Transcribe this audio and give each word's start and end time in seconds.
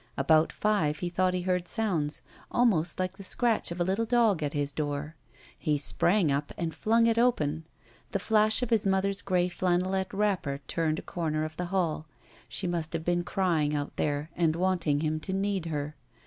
About 0.17 0.51
five 0.51 0.97
he 0.97 1.09
thought 1.09 1.35
he 1.35 1.43
heard 1.43 1.67
sounds, 1.67 2.23
ahnost 2.51 2.99
like 2.99 3.17
the 3.17 3.23
scratch 3.23 3.69
of 3.69 3.79
a 3.79 3.83
little 3.83 4.07
dog 4.07 4.41
at 4.41 4.53
his 4.53 4.73
door. 4.73 5.15
He 5.59 5.77
sprang 5.77 6.31
up 6.31 6.51
and 6.57 6.71
fituig 6.73 7.07
it 7.07 7.19
open. 7.19 7.67
The 8.09 8.17
fash 8.17 8.63
of 8.63 8.69
hi^ 8.69 8.87
mother's 8.87 9.21
gray 9.21 9.47
flannelette 9.47 10.11
wrapper 10.11 10.59
turned 10.67 10.97
a 10.97 11.03
comer 11.03 11.43
of 11.45 11.55
the 11.55 11.65
hall. 11.65 12.07
She 12.49 12.65
must 12.65 12.93
have 12.93 13.05
been 13.05 13.23
crying 13.23 13.75
out 13.75 13.95
there 13.97 14.31
and 14.35 14.55
wanting 14.55 15.01
him 15.01 15.19
to 15.19 15.33
need 15.33 15.67
her. 15.67 15.95